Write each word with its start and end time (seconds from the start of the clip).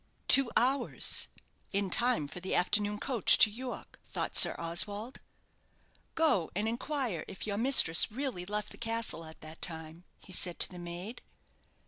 "Two 0.27 0.49
hours! 0.57 1.27
In 1.71 1.91
time 1.91 2.25
for 2.27 2.39
the 2.39 2.55
afternoon 2.55 2.99
coach 2.99 3.37
to 3.37 3.51
York," 3.51 3.99
thought 4.03 4.35
Sir 4.35 4.55
Oswald. 4.57 5.19
"Go 6.15 6.49
and 6.55 6.67
inquire 6.67 7.23
if 7.27 7.45
your 7.45 7.57
mistress 7.57 8.11
really 8.11 8.43
left 8.47 8.71
the 8.71 8.79
castle 8.79 9.23
at 9.25 9.41
that 9.41 9.61
time," 9.61 10.05
he 10.17 10.33
said 10.33 10.57
to 10.57 10.69
the 10.71 10.79
maid. 10.79 11.21